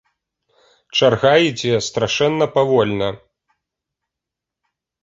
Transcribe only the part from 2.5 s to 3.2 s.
павольна!